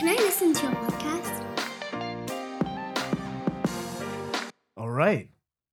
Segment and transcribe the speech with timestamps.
[0.00, 1.44] Can I listen to your podcast?
[4.78, 5.28] All right.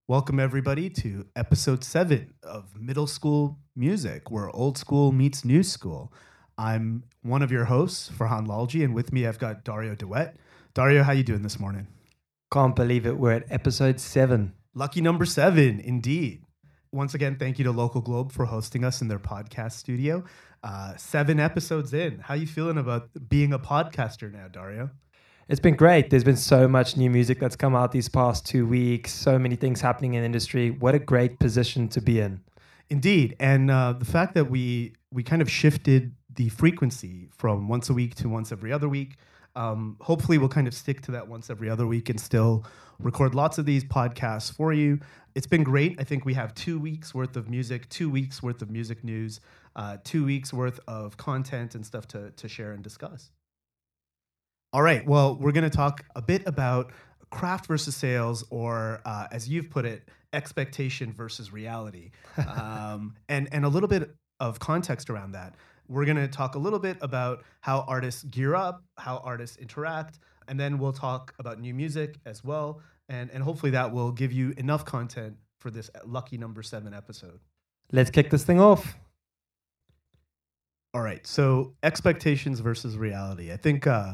[0.10, 6.12] Welcome, everybody, to episode seven of Middle School Music, where old school meets new school.
[6.58, 10.36] I'm one of your hosts, Farhan Lalji, and with me I've got Dario Duet.
[10.74, 11.88] Dario, how you doing this morning?
[12.52, 13.18] Can't believe it.
[13.18, 14.52] We're at episode seven.
[14.74, 16.44] Lucky number seven, indeed.
[16.92, 20.26] Once again, thank you to Local Globe for hosting us in their podcast studio.
[20.64, 22.20] Uh, seven episodes in.
[22.20, 24.90] How you feeling about being a podcaster now, Dario?
[25.48, 26.10] It's been great.
[26.10, 29.56] There's been so much new music that's come out these past two weeks, so many
[29.56, 30.72] things happening in the industry.
[30.72, 32.42] What a great position to be in.
[32.90, 37.90] Indeed, and uh, the fact that we we kind of shifted the frequency from once
[37.90, 39.16] a week to once every other week.
[39.56, 42.66] Um, hopefully, we'll kind of stick to that once every other week and still
[43.00, 45.00] record lots of these podcasts for you.
[45.34, 46.00] It's been great.
[46.00, 49.40] I think we have two weeks worth of music, two weeks worth of music news,
[49.78, 53.32] uh, two weeks worth of content and stuff to to share and discuss.
[54.74, 55.06] All right.
[55.06, 56.92] Well, we're going to talk a bit about
[57.30, 63.64] craft versus sales, or uh, as you've put it, expectation versus reality, um, and and
[63.64, 65.56] a little bit of context around that.
[65.88, 70.20] We're going to talk a little bit about how artists gear up, how artists interact,
[70.50, 74.34] and then we'll talk about new music as well, and and hopefully that will give
[74.34, 77.40] you enough content for this lucky number seven episode.
[77.92, 78.98] Let's kick this thing off.
[80.98, 81.28] All right.
[81.28, 83.54] So expectations versus reality.
[83.54, 83.86] I think.
[83.86, 84.14] Uh,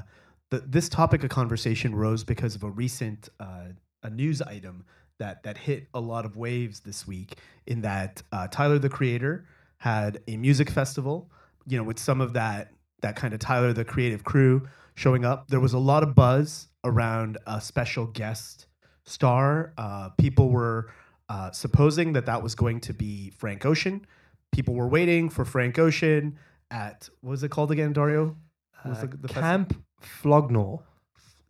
[0.50, 3.68] the, this topic of conversation rose because of a recent uh,
[4.04, 4.84] a news item
[5.18, 7.38] that that hit a lot of waves this week.
[7.68, 9.46] In that uh, Tyler the Creator
[9.78, 11.32] had a music festival,
[11.66, 15.48] you know, with some of that that kind of Tyler the Creative crew showing up.
[15.48, 18.68] There was a lot of buzz around a special guest
[19.06, 19.72] star.
[19.78, 20.92] Uh, people were
[21.30, 24.06] uh, supposing that that was going to be Frank Ocean.
[24.52, 26.38] People were waiting for Frank Ocean
[26.74, 28.36] at what was it called again, Dario?
[28.84, 30.80] Uh, the- the Camp Flog Gnaw.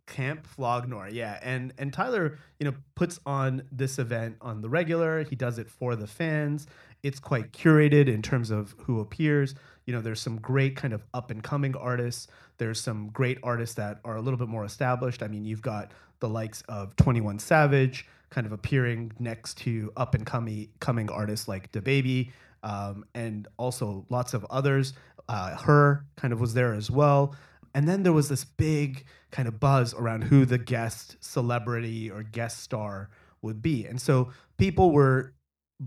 [0.06, 4.68] Camp Flog Gnaw, yeah, and and Tyler, you know, puts on this event on the
[4.68, 5.24] regular.
[5.24, 6.66] He does it for the fans.
[7.02, 9.54] It's quite curated in terms of who appears.
[9.86, 12.28] You know, there's some great kind of up and coming artists.
[12.58, 15.22] There's some great artists that are a little bit more established.
[15.22, 19.90] I mean, you've got the likes of Twenty One Savage, kind of appearing next to
[19.96, 22.30] up and coming coming artists like DaBaby,
[22.62, 24.92] um, and also lots of others.
[25.28, 26.04] Uh, H.E.R.
[26.16, 27.34] kind of was there as well.
[27.74, 32.22] And then there was this big kind of buzz around who the guest celebrity or
[32.22, 33.10] guest star
[33.42, 33.84] would be.
[33.84, 35.34] And so people were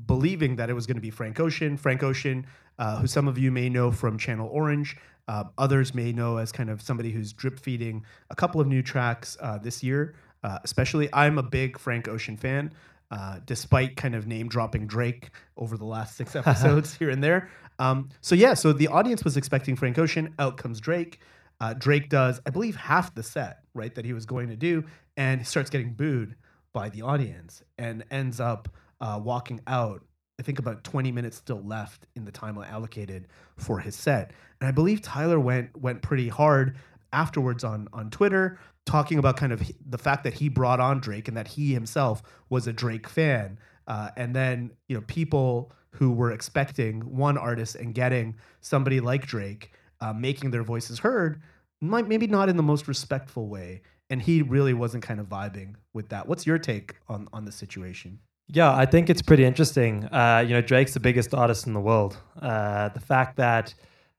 [0.05, 1.77] believing that it was going to be Frank Ocean.
[1.77, 2.45] Frank Ocean,
[2.77, 6.51] uh, who some of you may know from Channel Orange, uh, others may know as
[6.51, 10.15] kind of somebody who's drip feeding a couple of new tracks uh, this year.
[10.43, 12.71] Uh, especially, I'm a big Frank Ocean fan.
[13.09, 17.49] Uh, despite kind of name dropping Drake over the last six episodes here and there.
[17.79, 20.33] Um, so yeah, so the audience was expecting Frank Ocean.
[20.39, 21.19] Out comes Drake.
[21.59, 24.83] Uh, Drake does, I believe, half the set right that he was going to do,
[25.15, 26.35] and starts getting booed
[26.73, 28.69] by the audience, and ends up
[29.01, 30.03] uh, walking out.
[30.39, 34.67] I think about 20 minutes still left in the time allocated for his set, and
[34.67, 36.77] I believe Tyler went went pretty hard
[37.13, 41.27] afterwards on on Twitter talking about kind of the fact that he brought on Drake
[41.27, 43.59] and that he himself was a Drake fan.
[43.87, 49.25] Uh, and then, you know, people who were expecting one artist and getting somebody like
[49.25, 49.71] Drake
[50.01, 51.41] uh, making their voices heard,
[51.81, 53.81] might maybe not in the most respectful way.
[54.09, 56.27] And he really wasn't kind of vibing with that.
[56.27, 58.19] What's your take on on the situation?
[58.47, 60.05] Yeah, I think it's pretty interesting.
[60.05, 62.17] Uh, you know, Drake's the biggest artist in the world.
[62.41, 63.73] Uh, the fact that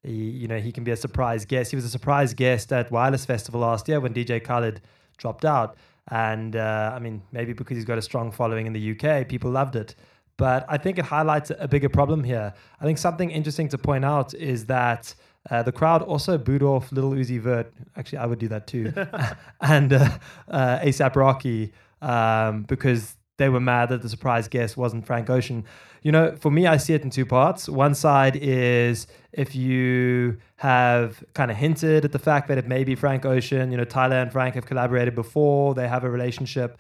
[0.09, 1.71] he, you know he can be a surprise guest.
[1.71, 4.81] He was a surprise guest at Wireless Festival last year when DJ Khaled
[5.17, 5.77] dropped out,
[6.09, 9.51] and uh, I mean maybe because he's got a strong following in the UK, people
[9.51, 9.95] loved it.
[10.37, 12.55] But I think it highlights a bigger problem here.
[12.81, 15.15] I think something interesting to point out is that
[15.51, 17.73] uh, the crowd also booed off Little Uzi Vert.
[17.97, 18.93] Actually, I would do that too,
[19.61, 20.09] and uh,
[20.49, 25.65] uh, ASAP Rocky um, because they were mad that the surprise guest wasn't Frank Ocean.
[26.03, 27.69] You know, for me, I see it in two parts.
[27.69, 32.85] One side is if you have kind of hinted at the fact that it may
[32.85, 36.79] be Frank Ocean, you know, Tyler and Frank have collaborated before, they have a relationship,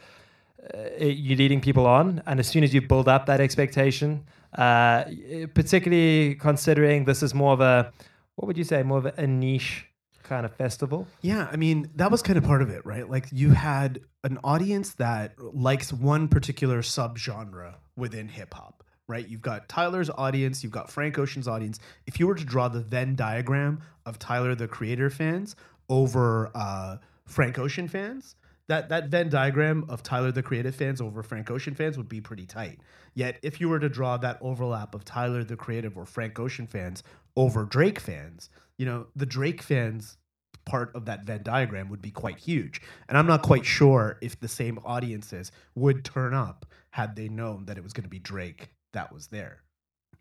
[0.75, 2.23] uh, you're leading people on.
[2.27, 4.25] And as soon as you build up that expectation,
[4.57, 5.05] uh,
[5.55, 7.93] particularly considering this is more of a,
[8.37, 9.88] what would you say, more of a niche
[10.29, 11.09] kind of festival?
[11.23, 13.09] Yeah, I mean, that was kind of part of it, right?
[13.09, 19.27] Like you had an audience that likes one particular subgenre within hip hop, right?
[19.27, 21.81] You've got Tyler's audience, you've got Frank Ocean's audience.
[22.07, 25.57] If you were to draw the Venn diagram of Tyler the Creator fans
[25.89, 28.37] over uh, Frank Ocean fans,
[28.69, 32.21] that that Venn diagram of Tyler the Creative fans over Frank Ocean fans would be
[32.21, 32.81] pretty tight.
[33.15, 36.67] Yet, if you were to draw that overlap of Tyler the Creative or Frank Ocean
[36.67, 37.03] fans
[37.35, 40.18] over Drake fans, you know, the Drake fans
[40.69, 42.81] part of that Venn diagram would be quite huge.
[43.09, 47.65] And I'm not quite sure if the same audiences would turn up had they known
[47.67, 49.63] that it was going to be Drake that was there.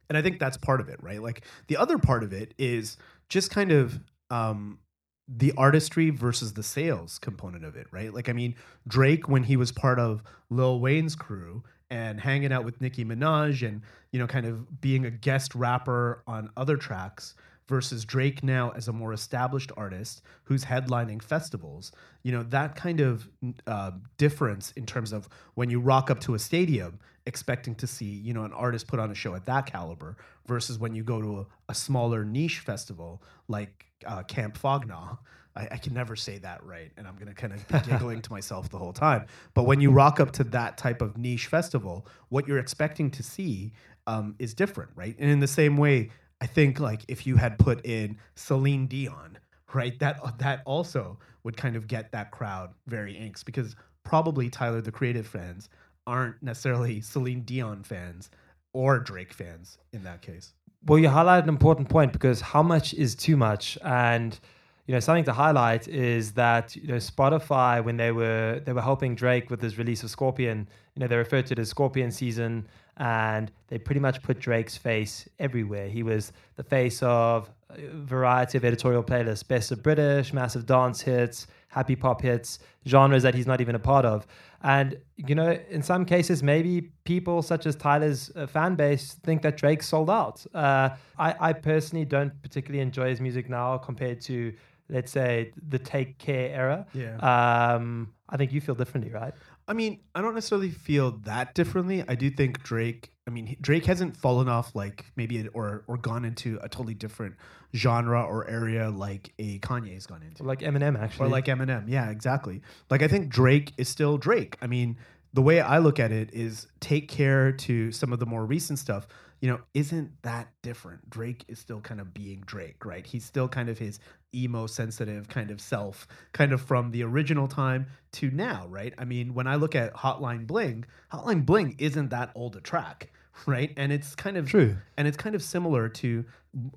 [0.10, 1.22] And I think that's part of it, right?
[1.22, 2.98] Like the other part of it is
[3.30, 4.00] just kind of
[4.30, 4.80] um,
[5.28, 8.14] the artistry versus the sales component of it, right?
[8.14, 8.56] Like, I mean,
[8.88, 13.68] Drake, when he was part of Lil Wayne's crew and hanging out with Nicki Minaj
[13.68, 17.36] and, you know, kind of being a guest rapper on other tracks
[17.68, 21.92] versus Drake now as a more established artist who's headlining festivals,
[22.24, 23.30] you know, that kind of
[23.66, 28.06] uh, difference in terms of when you rock up to a stadium expecting to see,
[28.06, 30.16] you know, an artist put on a show at that caliber
[30.46, 35.18] versus when you go to a, a smaller niche festival like uh, Camp Flog Gnaw.
[35.56, 38.32] I, I, can never say that right, and I'm gonna kind of be giggling to
[38.32, 39.26] myself the whole time.
[39.56, 43.24] But when you rock up to that type of niche festival, what you're expecting to
[43.24, 43.74] see
[44.06, 45.16] um, is different, right?
[45.20, 46.12] And in the same way,
[46.42, 49.38] I think like if you had put in Celine Dion,
[49.74, 54.50] right, that uh, that also would kind of get that crowd very angst because probably
[54.50, 55.70] Tyler the Creative fans
[56.06, 58.30] aren't necessarily Celine Dion fans
[58.74, 60.54] or Drake fans in that case.
[60.86, 63.78] Well, you highlight an important point because how much is too much?
[63.84, 64.40] And
[64.86, 68.82] you know, something to highlight is that you know Spotify when they were they were
[68.82, 72.12] helping Drake with his release of Scorpion, you know, they referred to it as Scorpion
[72.12, 72.68] season,
[72.98, 75.88] and they pretty much put Drake's face everywhere.
[75.88, 81.02] He was the face of a variety of editorial playlists, best of British, massive dance
[81.02, 84.26] hits, happy pop hits, genres that he's not even a part of.
[84.64, 89.44] And, you know, in some cases, maybe people such as Tyler's uh, fan base think
[89.44, 90.44] that Drake sold out.
[90.54, 90.90] Uh,
[91.20, 94.54] I, I personally don't particularly enjoy his music now compared to,
[94.90, 96.88] let's say, the Take Care era.
[96.94, 97.18] Yeah.
[97.18, 99.34] Um, I think you feel differently, right?
[99.68, 102.04] I mean, I don't necessarily feel that differently.
[102.08, 103.12] I do think Drake.
[103.28, 107.36] I mean, Drake hasn't fallen off like maybe or or gone into a totally different
[107.76, 111.86] genre or area like a Kanye's gone into, like Eminem actually, or like Eminem.
[111.88, 112.62] Yeah, exactly.
[112.90, 114.56] Like I think Drake is still Drake.
[114.62, 114.98] I mean,
[115.34, 118.80] the way I look at it is take care to some of the more recent
[118.80, 119.08] stuff
[119.40, 121.10] you know, isn't that different?
[121.10, 123.06] Drake is still kind of being Drake, right?
[123.06, 124.00] He's still kind of his
[124.34, 128.94] emo sensitive kind of self, kind of from the original time to now, right?
[128.98, 133.12] I mean, when I look at Hotline Bling, Hotline Bling isn't that old a track,
[133.46, 133.74] right?
[133.78, 134.76] And it's kind of true.
[134.98, 136.26] And it's kind of similar to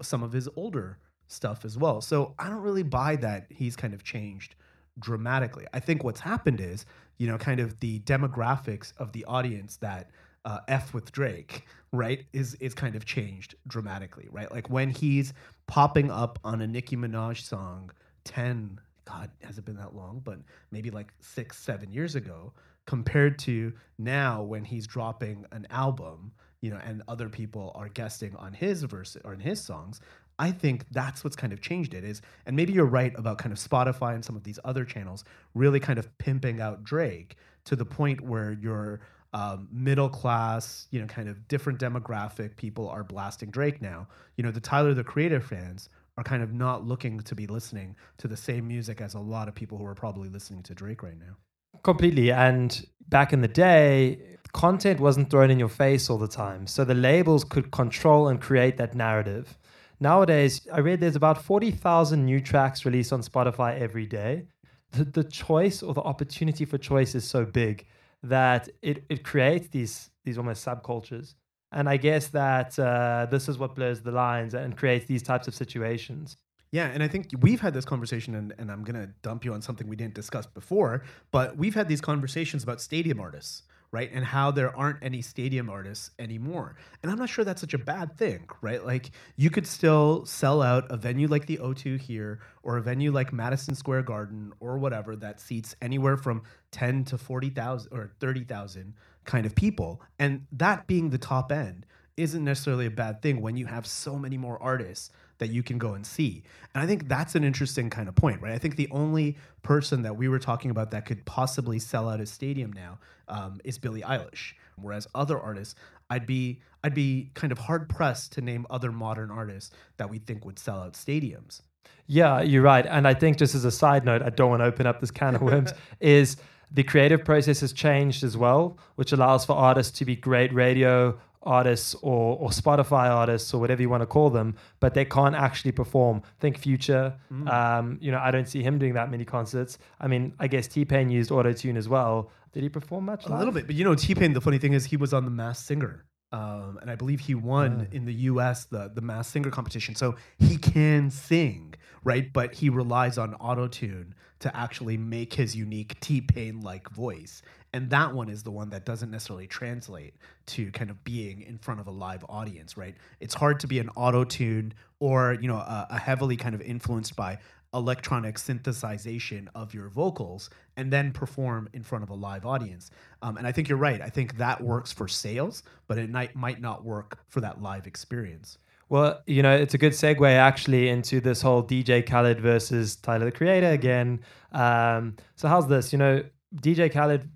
[0.03, 0.99] some of his older
[1.29, 2.01] stuff as well.
[2.01, 4.55] So I don't really buy that he's kind of changed
[4.99, 5.67] dramatically.
[5.73, 6.85] I think what's happened is,
[7.17, 10.11] you know, kind of the demographics of the audience that
[10.45, 14.51] uh, F with Drake, right, is is kind of changed dramatically, right?
[14.51, 15.33] Like when he's
[15.67, 17.91] popping up on a Nicki Minaj song,
[18.25, 20.21] ten, God, has it been that long?
[20.25, 20.39] But
[20.71, 22.53] maybe like six, seven years ago,
[22.87, 28.35] compared to now when he's dropping an album, you know, and other people are guesting
[28.37, 30.01] on his verse or in his songs.
[30.39, 33.53] I think that's what's kind of changed it is, and maybe you're right about kind
[33.53, 35.23] of Spotify and some of these other channels
[35.55, 37.37] really kind of pimping out Drake
[37.67, 39.01] to the point where you're
[39.32, 44.09] um, middle class, you know, kind of different demographic people are blasting Drake now.
[44.37, 47.97] You know, the Tyler the Creator fans are kind of not looking to be listening
[48.19, 51.03] to the same music as a lot of people who are probably listening to Drake
[51.03, 51.37] right now.
[51.82, 52.32] Completely.
[52.32, 54.19] And back in the day,
[54.53, 56.66] content wasn't thrown in your face all the time.
[56.66, 59.57] So the labels could control and create that narrative.
[60.00, 64.47] Nowadays, I read there's about 40,000 new tracks released on Spotify every day.
[64.93, 67.87] The, the choice or the opportunity for choice is so big
[68.23, 71.35] that it, it creates these these almost subcultures.
[71.73, 75.47] And I guess that uh, this is what blurs the lines and creates these types
[75.47, 76.37] of situations.
[76.73, 79.53] Yeah, and I think we've had this conversation, and, and I'm going to dump you
[79.55, 84.11] on something we didn't discuss before, but we've had these conversations about stadium artists right?
[84.12, 86.76] And how there aren't any stadium artists anymore.
[87.02, 88.85] And I'm not sure that's such a bad thing, right?
[88.85, 93.11] Like you could still sell out a venue like the O2 here or a venue
[93.11, 98.94] like Madison Square Garden or whatever that seats anywhere from 10 to 40,000 or 30,000
[99.25, 100.00] kind of people.
[100.18, 101.85] And that being the top end
[102.16, 105.78] isn't necessarily a bad thing when you have so many more artists that you can
[105.78, 106.44] go and see.
[106.75, 108.52] And I think that's an interesting kind of point, right?
[108.52, 112.20] I think the only person that we were talking about that could possibly sell out
[112.20, 114.52] a stadium now um, is Billie Eilish.
[114.76, 115.75] Whereas other artists,
[116.09, 120.18] I'd be I'd be kind of hard pressed to name other modern artists that we
[120.18, 121.62] think would sell out stadiums.
[122.06, 122.87] Yeah, you're right.
[122.87, 125.11] And I think just as a side note, I don't want to open up this
[125.11, 126.37] can of worms, is
[126.70, 131.18] the creative process has changed as well, which allows for artists to be great radio
[131.42, 135.35] artists or, or Spotify artists or whatever you want to call them, but they can't
[135.35, 136.23] actually perform.
[136.38, 137.14] Think Future.
[137.32, 137.50] Mm.
[137.52, 139.78] Um, you know, I don't see him doing that many concerts.
[140.00, 142.30] I mean, I guess T Pain used auto tune as well.
[142.52, 143.26] Did he perform much?
[143.26, 143.38] A live?
[143.38, 144.32] little bit, but you know, T Pain.
[144.32, 147.35] The funny thing is, he was on The Masked Singer Um, and I believe he
[147.35, 147.97] won Ah.
[147.97, 148.64] in the U.S.
[148.66, 152.32] the the Masked Singer competition, so he can sing, right?
[152.32, 157.42] But he relies on auto tune to actually make his unique T Pain like voice,
[157.73, 160.15] and that one is the one that doesn't necessarily translate
[160.47, 162.97] to kind of being in front of a live audience, right?
[163.21, 166.61] It's hard to be an auto tuned or you know a, a heavily kind of
[166.61, 167.39] influenced by
[167.73, 172.91] electronic synthesization of your vocals and then perform in front of a live audience.
[173.23, 174.00] Um, and I think you're right.
[174.00, 177.87] I think that works for sales, but it might, might not work for that live
[177.87, 178.59] experience.
[178.89, 183.27] Well, you know, it's a good segue actually into this whole DJ Khaled versus Tyler
[183.27, 184.21] the Creator again.
[184.50, 185.93] Um, so how's this?
[185.93, 186.25] You know,
[186.57, 187.29] DJ Khaled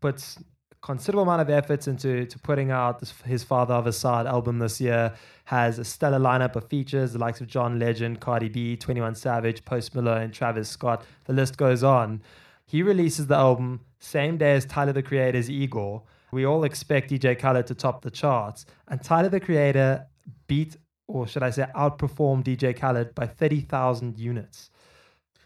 [0.00, 0.38] puts
[0.80, 4.80] considerable amount of efforts into to putting out this, his Father of Asahd album this
[4.80, 5.14] year.
[5.44, 9.64] Has a stellar lineup of features, the likes of John Legend, Cardi B, 21 Savage,
[9.64, 11.04] Post Malone, and Travis Scott.
[11.24, 12.22] The list goes on.
[12.66, 16.02] He releases the album same day as Tyler the Creator's Igor.
[16.30, 20.06] We all expect DJ Khaled to top the charts, and Tyler the Creator
[20.46, 20.76] beat,
[21.06, 24.70] or should I say, outperformed DJ Khaled by 30,000 units.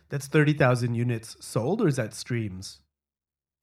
[0.09, 2.82] That's 30,000 units sold, or is that streams?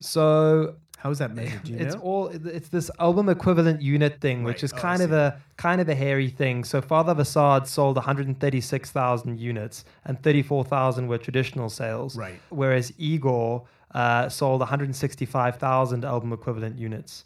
[0.00, 1.62] So How is that measured?
[1.64, 2.00] Do you it's know?
[2.02, 5.88] all it's this album equivalent unit thing, which is Oh, kind of a kind of
[5.88, 6.64] a hairy thing.
[6.64, 12.16] So Father of Asahd sold 136,000 units, and 34,000 were traditional sales.
[12.16, 12.40] Right.
[12.50, 17.24] Whereas Igor uh, sold 165,000 album equivalent units.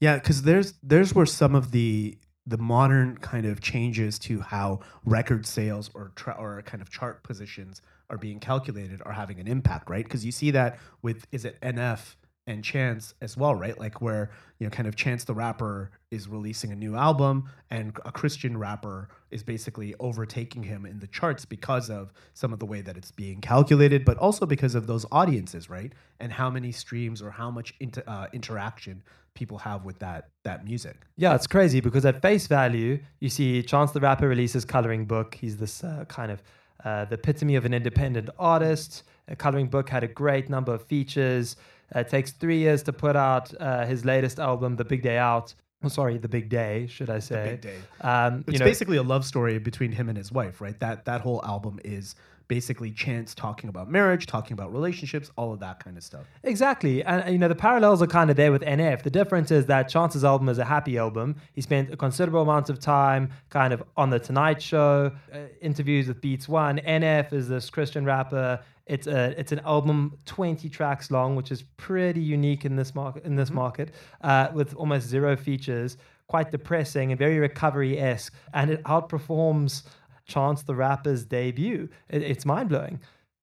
[0.00, 2.18] Yeah, because there's there's where some of the
[2.48, 7.22] the modern kind of changes to how record sales or tra- or kind of chart
[7.24, 10.04] positions are being calculated are having an impact, right?
[10.04, 12.14] Because you see that with is it NF
[12.48, 13.78] and Chance as well, right?
[13.78, 17.96] Like where you know kind of Chance the rapper is releasing a new album and
[18.04, 22.66] a Christian rapper is basically overtaking him in the charts because of some of the
[22.66, 25.92] way that it's being calculated, but also because of those audiences, right?
[26.20, 29.02] And how many streams or how much inter- uh, interaction
[29.34, 31.02] people have with that that music.
[31.16, 35.34] Yeah, it's crazy because at face value, you see Chance the Rapper releases Coloring Book.
[35.34, 36.42] He's this uh, kind of
[36.84, 39.02] uh, the epitome of an independent artist.
[39.28, 41.56] A Coloring Book had a great number of features.
[41.94, 45.18] Uh, it takes three years to put out uh, his latest album, The Big Day
[45.18, 45.54] Out.
[45.82, 47.50] Oh, sorry, The Big Day, should I say?
[47.50, 47.76] Big Day.
[48.00, 50.78] Um, It's you know, basically a love story between him and his wife, right?
[50.80, 52.14] That that whole album is
[52.48, 56.24] basically Chance talking about marriage, talking about relationships, all of that kind of stuff.
[56.42, 57.02] Exactly.
[57.04, 59.02] And, you know, the parallels are kind of there with NF.
[59.02, 61.36] The difference is that Chance's album is a happy album.
[61.52, 66.08] He spent a considerable amount of time kind of on The Tonight Show, uh, interviews
[66.08, 66.78] with Beats One.
[66.78, 68.60] NF is this Christian rapper.
[68.86, 73.24] It's a it's an album 20 tracks long, which is pretty unique in this market
[73.24, 75.96] in this market, uh, with almost zero features,
[76.28, 79.82] quite depressing and very recovery esque, and it outperforms
[80.26, 81.88] Chance the rapper's debut.
[82.08, 83.00] It, it's mind blowing.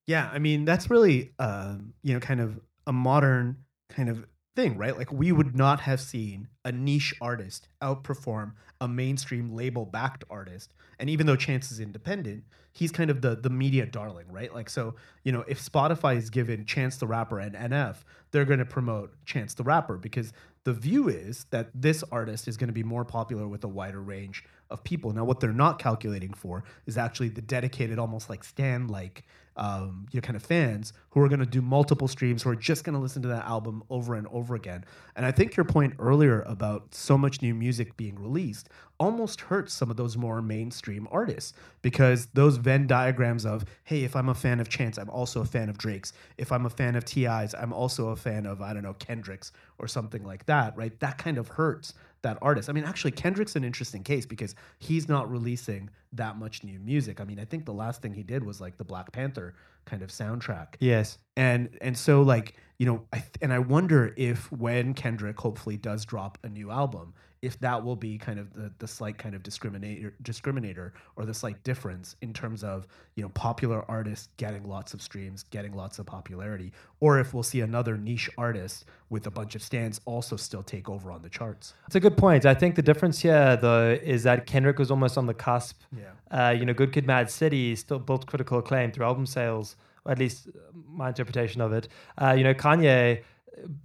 [0.08, 3.58] Yeah, I mean that's really um, you know kind of a modern
[3.90, 4.26] kind of
[4.56, 4.98] thing, right?
[4.98, 10.74] Like we would not have seen a niche artist outperform a mainstream label backed artist.
[11.00, 14.54] And even though Chance is independent, he's kind of the the media darling, right?
[14.54, 17.98] Like so, you know, if Spotify is given Chance the Rapper and NF,
[18.32, 20.34] they're going to promote Chance the Rapper because
[20.66, 24.02] the view is that this artist is going to be more popular with a wider
[24.02, 25.14] range of people.
[25.14, 29.24] Now, what they're not calculating for is actually the dedicated, almost like Stan like,
[29.56, 32.56] um, you know, kind of fans who are going to do multiple streams, who are
[32.56, 34.84] just going to listen to that album over and over again.
[35.16, 39.74] And I think your point earlier about so much new music being released almost hurts
[39.74, 41.54] some of those more mainstream artists
[41.84, 45.46] because those Venn diagrams of, hey, if I'm a fan of Chance, I'm also a
[45.46, 46.14] fan of Drake's.
[46.38, 49.52] If I'm a fan of T.I.'s, I'm also a fan of, I don't know, Kendrick's
[49.78, 51.00] or something like that, right?
[51.00, 52.70] That kind of hurts that artist.
[52.70, 57.22] I mean, actually, Kendrick's an interesting case because he's not releasing that much new music.
[57.22, 59.54] I mean, I think the last thing he did was like the Black Panther
[59.86, 61.18] kind of soundtrack Yes.
[61.36, 65.76] and and so like you know I th- and I wonder if when Kendrick hopefully
[65.76, 67.14] does drop a new album
[67.44, 71.34] if that will be kind of the, the slight kind of discriminator discriminator or the
[71.34, 76.00] slight difference in terms of you know popular artists getting lots of streams getting lots
[76.00, 76.72] of popularity
[77.02, 80.88] or if we'll see another niche artist with a bunch of stands also still take
[80.90, 82.46] over on the charts It's a good point.
[82.46, 85.82] I think the difference here, though, is that Kendrick was almost on the cusp.
[85.92, 89.76] yeah Uh, you know, Good Kid, Mad City still built critical acclaim through album sales,
[90.06, 90.48] or at least
[90.88, 91.88] my interpretation of it.
[92.22, 93.22] Uh, you know, Kanye,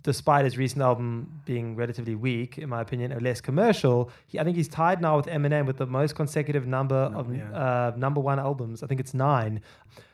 [0.02, 4.44] despite his recent album being relatively weak, in my opinion, or less commercial, he, I
[4.44, 7.52] think he's tied now with Eminem with the most consecutive number of yeah.
[7.52, 8.82] uh, number one albums.
[8.82, 9.60] I think it's nine.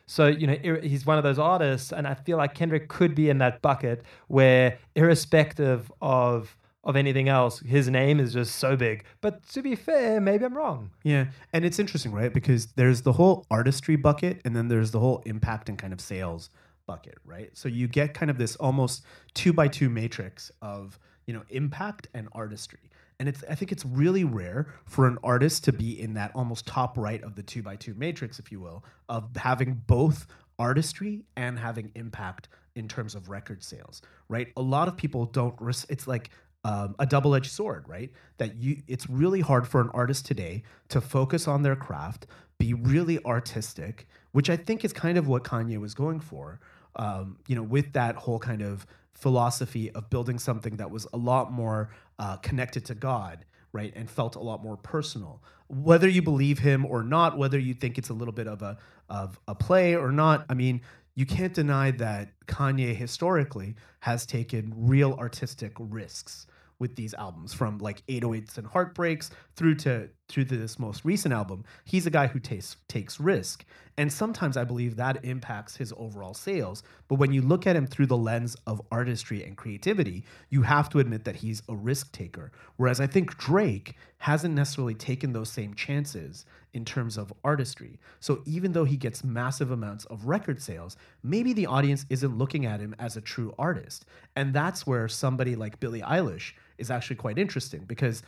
[0.07, 3.15] So, you know, ir- he's one of those artists, and I feel like Kendrick could
[3.15, 8.75] be in that bucket where, irrespective of of anything else, his name is just so
[8.75, 9.03] big.
[9.19, 10.91] But to be fair, maybe I'm wrong.
[11.03, 12.31] Yeah, and it's interesting, right?
[12.31, 15.99] Because there's the whole artistry bucket, and then there's the whole impact and kind of
[15.99, 16.51] sales
[16.85, 17.49] bucket, right?
[17.53, 22.07] So you get kind of this almost two by two matrix of you know impact
[22.13, 26.13] and artistry, And it's I think it's really rare for an artist to be in
[26.15, 29.81] that almost top right of the two by two matrix, if you will, of having
[29.87, 30.27] both
[30.59, 34.51] artistry and having impact in terms of record sales, right?
[34.57, 35.55] A lot of people don't.
[35.59, 36.29] Res- it's like
[36.65, 38.11] um, a double-edged sword, right?
[38.37, 42.27] That you, it's really hard for an artist today to focus on their craft,
[42.57, 46.59] be really artistic, which I think is kind of what Kanye was going for.
[46.97, 51.17] Um, you know, with that whole kind of philosophy of building something that was a
[51.17, 55.41] lot more uh, connected to God, right, and felt a lot more personal.
[55.67, 58.77] Whether you believe him or not, whether you think it's a little bit of a
[59.09, 60.81] of a play or not, I mean,
[61.15, 66.47] you can't deny that Kanye historically has taken real artistic risks
[66.79, 71.33] with these albums from like 808s and heartbreaks through to through to this most recent
[71.33, 73.65] album he's a guy who takes takes risk.
[73.97, 76.83] And sometimes i believe that impacts his overall sales.
[77.07, 80.89] But when you look at him through the lens of artistry and creativity you have
[80.89, 82.51] to admit that he's a risk taker.
[82.77, 87.99] Whereas i think drake hasn't necessarily taken those same chances in terms of artistry.
[88.19, 92.65] So even though he gets massive amounts of record sales maybe the audience isn't looking
[92.65, 94.05] at him as a true artist.
[94.35, 98.23] And that's where somebody like billie eilish is actually quite interesting because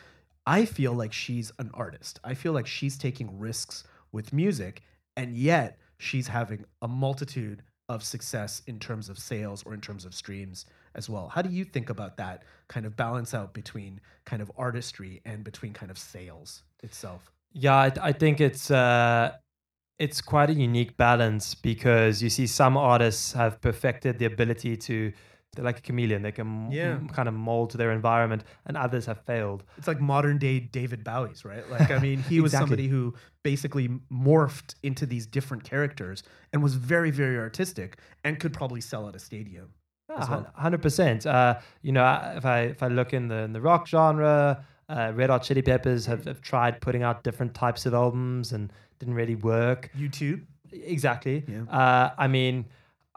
[0.45, 2.19] I feel like she's an artist.
[2.23, 4.81] I feel like she's taking risks with music,
[5.15, 10.05] and yet she's having a multitude of success in terms of sales or in terms
[10.05, 11.29] of streams as well.
[11.29, 15.43] How do you think about that kind of balance out between kind of artistry and
[15.43, 17.31] between kind of sales itself?
[17.53, 19.33] Yeah, I, I think it's uh,
[19.99, 25.11] it's quite a unique balance because you see some artists have perfected the ability to
[25.57, 26.21] they're like a chameleon.
[26.21, 26.91] They can Yeah.
[26.93, 29.65] m- kind of mold to their environment, and others have failed.
[29.77, 31.69] It's like modern day David Bowie's, right?
[31.69, 36.23] Like, I mean, he was somebody who basically morphed into these different characters
[36.53, 39.73] and was very, very artistic and could probably sell at a stadium.
[40.09, 40.47] well.
[40.55, 41.25] Hundred percent.
[41.25, 45.11] Uh, you know, if I if I look in the in the rock genre, uh,
[45.13, 49.15] Red Hot Chili Peppers have, have tried putting out different types of albums and didn't
[49.15, 49.89] really work.
[49.97, 50.41] U2.
[50.71, 51.43] Exactly.
[51.47, 51.63] Yeah.
[51.63, 52.65] Uh, I mean,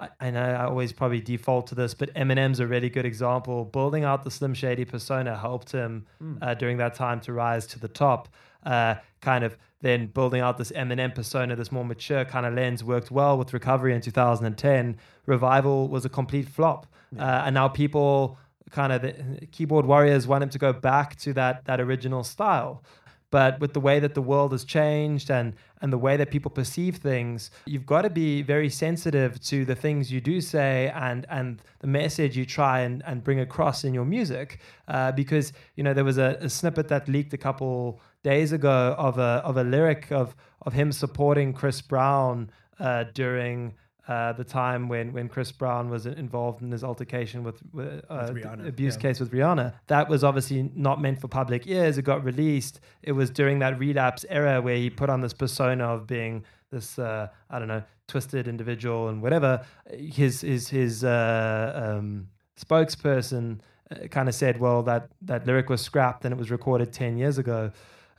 [0.01, 3.65] I, I know I always probably default to this, but Eminem's a really good example.
[3.67, 6.37] Building out the Slim Shady persona helped him Hmm.
[6.43, 8.29] uh, during that time to rise to the top.
[8.65, 12.85] Uh, kind of then building out this Eminem persona, this more mature kind of lens,
[12.85, 14.97] worked well with Recovery in 2010.
[15.27, 16.87] Revival was a complete flop,
[17.19, 18.39] uh, and now people
[18.71, 22.83] kind of the keyboard warriors want him to go back to that that original style
[23.31, 26.51] but with the way that the world has changed and and the way that people
[26.51, 31.27] perceive things you've got to be very sensitive to the things you do say and
[31.31, 35.83] and the message you try and, and bring across in your music uh, because you
[35.83, 39.57] know there was a, a snippet that leaked a couple days ago of a of
[39.57, 43.75] a lyric of of him supporting Chris Brown uh, during
[44.09, 48.31] uh, the time when, when Chris Brown was involved in his altercation with, with, uh,
[48.33, 49.01] With Rihanna, abuse yeah.
[49.03, 49.75] case with Rihanna.
[49.87, 51.99] That was obviously not meant for public ears.
[51.99, 52.81] It got released.
[53.03, 56.99] It was during that relapse era where he put on this persona of being this,
[56.99, 59.65] uh, I don't know, twisted individual and whatever.
[59.93, 62.29] His his his uh, um,
[62.61, 63.61] spokesperson
[63.91, 67.17] uh, kind of said, well, that that lyric was scrapped and it was recorded ten
[67.17, 67.71] years ago.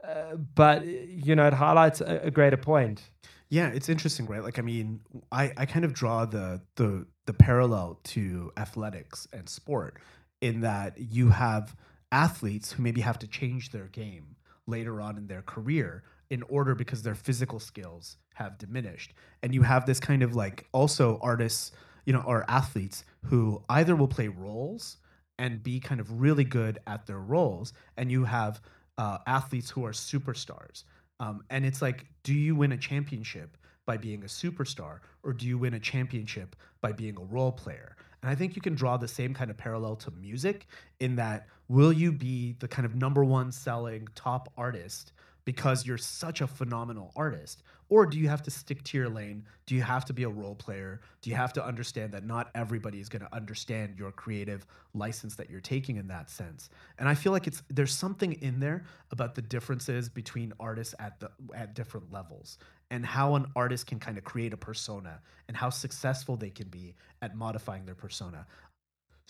[0.04, 3.02] Uh, but you know, it highlights a, a greater point.
[3.52, 4.44] Yeah, it's interesting, right?
[4.44, 9.48] Like, I mean, I, I kind of draw the the the parallel to athletics and
[9.50, 10.00] sport
[10.42, 11.76] in that you have
[12.12, 14.38] athletes who maybe have to change their game
[14.68, 19.14] later on in their career in order because their physical skills have diminished.
[19.44, 21.72] And you have this kind of like also artists,
[22.06, 24.98] you know, or athletes who either will play roles
[25.38, 28.62] and be kind of really good at their roles, and you have
[28.98, 30.84] uh, athletes who are superstars.
[31.22, 33.56] Um, and it's like, do you win a championship
[33.86, 37.96] by being a superstar, or do you win a championship by being a role player?
[38.22, 40.68] And I think you can draw the same kind of parallel to music
[41.00, 45.14] in that will you be the kind of number one selling top artist
[45.46, 47.62] because you're such a phenomenal artist?
[47.92, 49.44] Or do you have to stick to your lane?
[49.66, 51.02] Do you have to be a role player?
[51.22, 55.36] Do you have to understand that not everybody is going to understand your creative license
[55.36, 56.70] that you're taking in that sense?
[57.00, 61.20] And I feel like it's there's something in there about the differences between artists at
[61.20, 62.60] the at different levels
[62.92, 66.70] and how an artist can kind of create a persona and how successful they can
[66.70, 68.48] be at modifying their persona.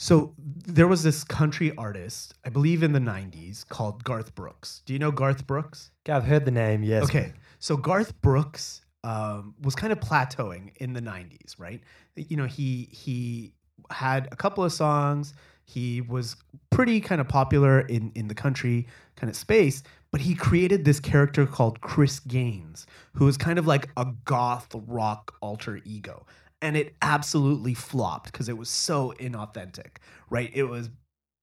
[0.02, 0.34] So
[0.66, 4.82] there was this country artist, I believe in the 90s, called Garth Brooks.
[4.88, 5.92] Do you know Garth Brooks?
[6.10, 7.04] I've heard the name, yes.
[7.04, 7.34] Okay.
[7.60, 11.82] So Garth Brooks um, was kind of plateauing in the 90s, right?
[12.16, 13.54] You know, he he
[13.92, 15.36] had a couple of songs.
[15.66, 16.36] He was
[16.72, 18.88] pretty kind of popular in in the country
[19.18, 23.68] kind of space, but he created this character called Chris Gaines, who was kind of
[23.68, 26.26] like a goth rock alter ego.
[26.62, 29.98] And it absolutely flopped because it was so inauthentic,
[30.30, 30.52] right?
[30.54, 30.90] It was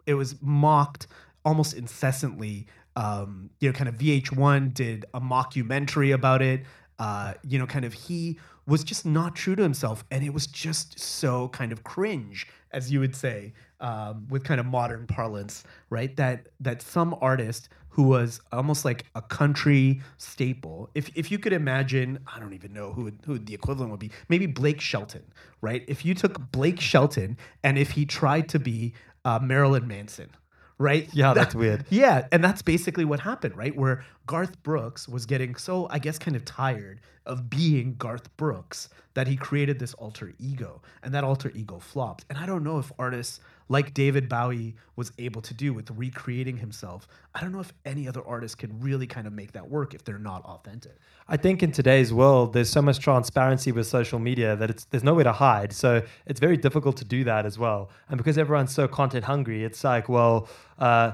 [0.06, 1.06] it was mocked
[1.44, 2.66] almost incessantly.
[2.96, 6.62] Um, you know, kind of VH1 did a mockumentary about it.
[6.98, 10.46] Uh, you know, kind of he was just not true to himself, and it was
[10.46, 15.62] just so kind of cringe, as you would say, um, with kind of modern parlance,
[15.90, 16.14] right?
[16.16, 20.88] That that some artist who was almost like a country staple.
[20.94, 24.12] If if you could imagine, I don't even know who who the equivalent would be.
[24.28, 25.24] Maybe Blake Shelton,
[25.60, 25.82] right?
[25.88, 30.30] If you took Blake Shelton and if he tried to be uh, Marilyn Manson,
[30.78, 31.08] right?
[31.12, 31.86] Yeah, that's weird.
[31.90, 33.74] Yeah, and that's basically what happened, right?
[33.74, 38.90] Where Garth Brooks was getting so, I guess, kind of tired of being Garth Brooks
[39.14, 42.26] that he created this alter ego, and that alter ego flopped.
[42.30, 46.56] And I don't know if artists like David Bowie was able to do with recreating
[46.56, 47.06] himself.
[47.34, 50.04] I don't know if any other artist can really kind of make that work if
[50.04, 50.96] they're not authentic.
[51.28, 55.04] I think in today's world, there's so much transparency with social media that it's there's
[55.04, 55.72] nowhere to hide.
[55.72, 57.90] So it's very difficult to do that as well.
[58.08, 60.48] And because everyone's so content hungry, it's like, well,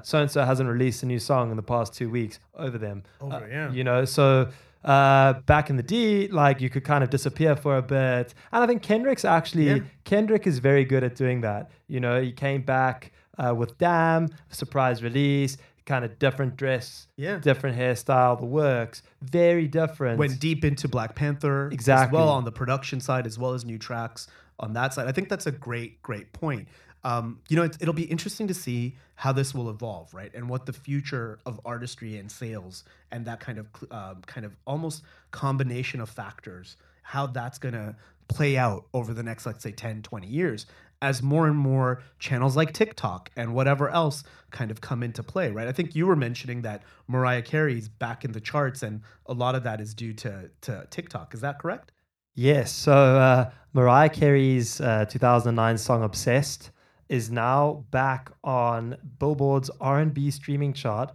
[0.03, 3.03] so and so hasn't released a new song in the past two weeks over them.
[3.21, 3.73] Over, Uh, yeah.
[3.73, 4.49] You know, so
[4.85, 8.35] uh, back in the D, like you could kind of disappear for a bit.
[8.53, 9.79] And I think Kendrick's actually Yeah.
[10.05, 11.71] Kendrick is very good at doing that.
[11.89, 17.39] You know, he came back uh, with Damn, surprise release, kind of different dress, Yeah.
[17.39, 20.19] different hairstyle, the works, very different.
[20.19, 22.17] Went deep into Black Panther as Exactly.
[22.19, 24.27] well on the production side as well as new tracks
[24.61, 25.09] on that side.
[25.09, 26.69] I think that's a great, great point.
[27.05, 30.33] Um, you know, it, it'll be interesting to see how this will evolve, right?
[30.35, 34.57] And what the future of artistry and sales and that kind of uh, kind of
[34.67, 37.95] almost combination of factors, how that's going to
[38.29, 40.67] play out over the next, let's say, 10, 20 years
[41.03, 45.51] as more and more channels like TikTok and whatever else kind of come into play,
[45.51, 45.69] right?
[45.69, 49.55] I think you were mentioning that Mariah Carey's back in the charts, and a lot
[49.55, 51.35] of that is due to to TikTok.
[51.35, 51.93] Is that correct?
[52.35, 52.73] Yes.
[52.73, 56.71] So uh, Mariah Carey's uh, 2009 song "Obsessed"
[57.15, 61.13] is now back on Billboard's R&B streaming chart.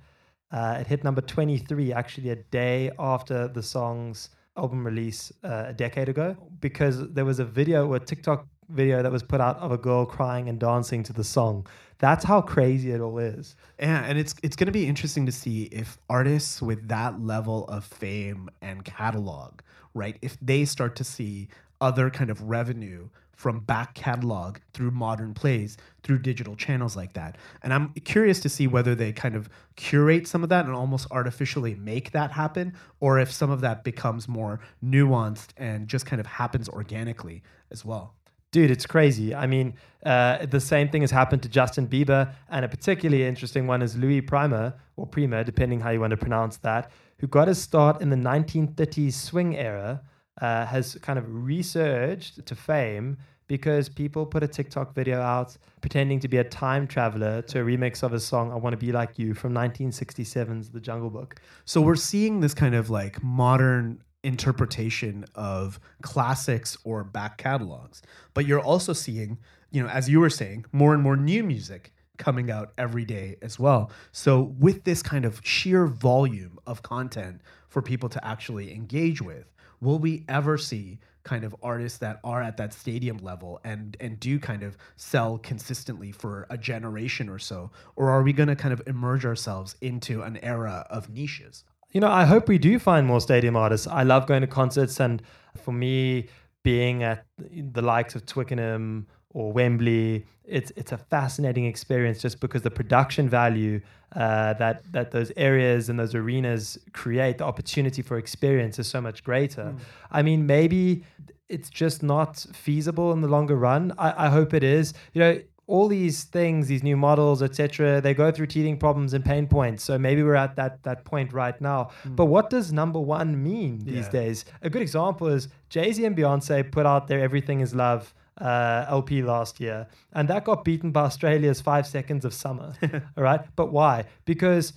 [0.49, 5.73] Uh, it hit number 23 actually a day after the song's album release uh, a
[5.73, 9.73] decade ago because there was a video, a TikTok video that was put out of
[9.73, 11.67] a girl crying and dancing to the song.
[11.97, 13.57] That's how crazy it all is.
[13.77, 17.65] Yeah, and it's it's going to be interesting to see if artists with that level
[17.65, 19.59] of fame and catalog,
[19.93, 21.49] right, if they start to see
[21.81, 27.37] other kind of revenue from back catalog through modern plays through digital channels like that.
[27.63, 31.07] And I'm curious to see whether they kind of curate some of that and almost
[31.09, 36.19] artificially make that happen or if some of that becomes more nuanced and just kind
[36.19, 38.13] of happens organically as well.
[38.51, 39.33] Dude, it's crazy.
[39.33, 39.75] I mean,
[40.05, 43.95] uh, the same thing has happened to Justin Bieber, and a particularly interesting one is
[43.95, 48.01] Louis Prima, or Prima, depending how you want to pronounce that, who got his start
[48.01, 50.01] in the 1930s swing era,
[50.41, 56.19] uh, has kind of resurged to fame because people put a TikTok video out pretending
[56.19, 58.91] to be a time traveler to a remix of a song, I Want to Be
[58.91, 61.41] Like You, from 1967's The Jungle Book.
[61.65, 68.01] So we're seeing this kind of like modern interpretation of classics or back catalogs.
[68.33, 69.39] But you're also seeing,
[69.71, 73.37] you know, as you were saying, more and more new music coming out every day
[73.41, 73.89] as well.
[74.11, 79.45] So with this kind of sheer volume of content for people to actually engage with,
[79.81, 84.19] will we ever see kind of artists that are at that stadium level and and
[84.19, 88.55] do kind of sell consistently for a generation or so or are we going to
[88.55, 92.77] kind of emerge ourselves into an era of niches you know, I hope we do
[92.77, 93.87] find more stadium artists.
[93.87, 95.21] I love going to concerts, and
[95.57, 96.27] for me,
[96.63, 102.63] being at the likes of Twickenham or Wembley, it's it's a fascinating experience just because
[102.63, 103.79] the production value
[104.15, 108.99] uh, that that those areas and those arenas create, the opportunity for experience is so
[108.99, 109.75] much greater.
[110.11, 111.03] I mean, maybe
[111.47, 113.93] it's just not feasible in the longer run.
[113.97, 114.93] I, I hope it is.
[115.13, 119.23] You know, all these things, these new models, etc., they go through teething problems and
[119.23, 119.83] pain points.
[119.83, 121.91] So maybe we're at that that point right now.
[122.03, 124.21] But what does number one mean these Yeah.
[124.21, 124.45] days?
[124.63, 128.85] A good example is Jay Z and Beyonce put out their "Everything Is Love" uh,
[128.89, 132.73] LP last year, and that got beaten by Australia's Five Seconds of Summer.
[133.17, 134.05] all right, but why?
[134.25, 134.73] Because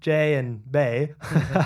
[0.00, 1.14] Jay and Bey,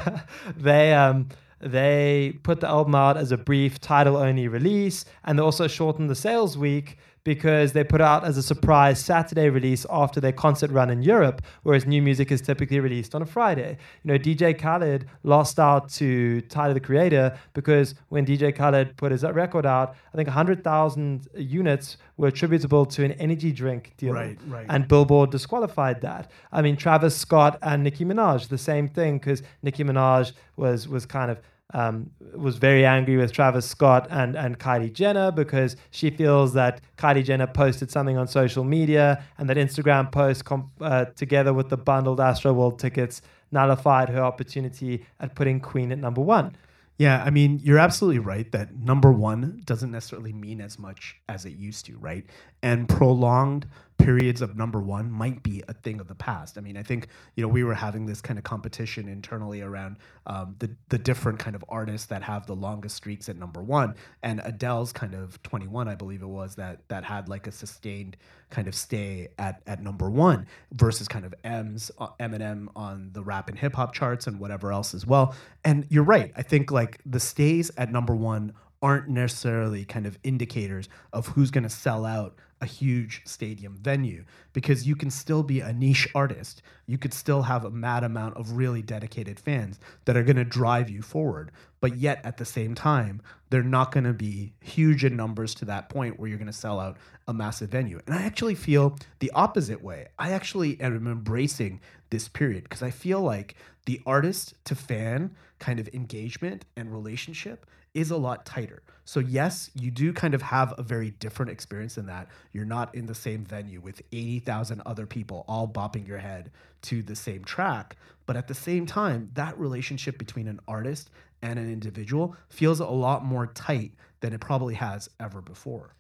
[0.57, 1.29] they um
[1.61, 6.11] they put the album out as a brief title only release, and they also shortened
[6.11, 10.71] the sales week because they put out as a surprise Saturday release after their concert
[10.71, 13.79] run in Europe, whereas new music is typically released on a Friday.
[14.03, 19.11] You know, DJ Khaled lost out to Tyler the Creator because when DJ Khaled put
[19.11, 24.13] his record out, I think 100,000 units were attributable to an energy drink deal.
[24.13, 24.67] Right, right.
[24.69, 26.31] And Billboard disqualified that.
[26.53, 31.07] I mean, Travis Scott and Nicki Minaj, the same thing, because Nicki Minaj was was
[31.07, 31.41] kind of
[31.73, 36.81] um, was very angry with Travis Scott and, and Kylie Jenner because she feels that
[36.99, 40.43] Kylie Jenner posted something on social media and that Instagram post
[40.81, 45.99] uh, together with the bundled Astro World tickets nullified her opportunity at putting Queen at
[45.99, 46.57] number one.
[46.97, 51.45] Yeah, I mean, you're absolutely right that number one doesn't necessarily mean as much as
[51.45, 52.25] it used to, right?
[52.65, 56.59] And prolonged periods of number one might be a thing of the past.
[56.59, 59.97] I mean, I think you know we were having this kind of competition internally around
[60.27, 63.95] um, the the different kind of artists that have the longest streaks at number one,
[64.23, 68.17] and Adele's kind of 21, I believe it was that that had like a sustained
[68.51, 73.23] kind of stay at at number one versus kind of Em's uh, Eminem on the
[73.23, 75.35] rap and hip hop charts and whatever else as well.
[75.65, 76.33] And you're right.
[76.37, 81.51] I think like the stays at number one aren't necessarily kind of indicators of who's
[81.51, 84.25] going to sell out a huge stadium venue
[84.55, 86.63] because you can still be a niche artist.
[86.87, 90.45] You could still have a mad amount of really dedicated fans that are going to
[90.45, 91.53] drive you forward.
[91.81, 95.67] But yet at the same time, they're not going to be huge in numbers to
[95.67, 96.97] that point where you're going to sell out
[97.29, 98.01] a massive venue.
[98.07, 100.09] And I actually feel the opposite way.
[100.19, 105.79] I actually am embracing this period because I feel like the artist to fan kind
[105.79, 108.83] of engagement and relationship is a lot tighter.
[109.05, 112.95] So yes, you do kind of have a very different experience in that you're not
[112.95, 116.51] in the same venue with 80,000 other people all bopping your head
[116.83, 121.11] to the same track, but at the same time, that relationship between an artist
[121.43, 125.95] and an individual feels a lot more tight than it probably has ever before.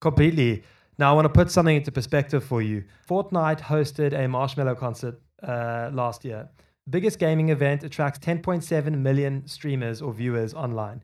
[0.00, 0.62] Completely.
[0.98, 2.84] Now, I want to put something into perspective for you.
[3.08, 6.50] Fortnite hosted a Marshmello concert uh, last year.
[6.90, 11.02] Biggest gaming event attracts 10.7 million streamers or viewers online.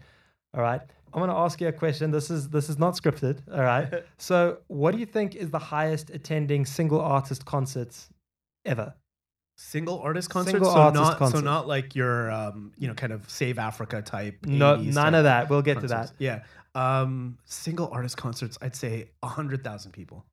[0.56, 0.80] All right.
[1.12, 2.10] I'm going to ask you a question.
[2.10, 3.40] This is this is not scripted.
[3.52, 4.04] All right.
[4.18, 8.08] so, what do you think is the highest attending single artist concerts
[8.64, 8.94] ever?
[9.58, 11.38] Single artist concerts, Single so artist not concert.
[11.38, 14.44] so not like your um, you know kind of Save Africa type.
[14.44, 15.48] No, none type of that.
[15.48, 16.12] We'll get to that.
[16.18, 16.42] Yeah,
[16.74, 18.58] um, single artist concerts.
[18.60, 20.26] I'd say hundred thousand people.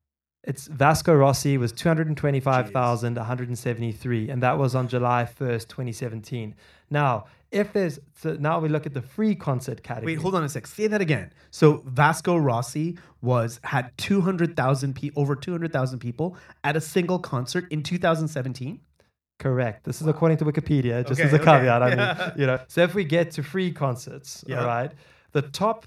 [0.46, 6.54] It's Vasco Rossi was 225,173, and that was on July 1st, 2017.
[6.90, 10.14] Now, if there's so now we look at the free concert category.
[10.16, 10.66] Wait, hold on a sec.
[10.66, 11.32] Say that again.
[11.50, 16.76] So Vasco Rossi was had two hundred thousand people, over two hundred thousand people at
[16.76, 18.80] a single concert in two thousand seventeen.
[19.38, 19.84] Correct.
[19.84, 21.44] This is according to Wikipedia, just Okay, as a okay.
[21.44, 21.82] caveat.
[21.82, 22.14] I Yeah.
[22.18, 22.58] mean, you know.
[22.68, 24.60] So if we get to free concerts, Yeah.
[24.60, 24.92] all right,
[25.32, 25.86] the top,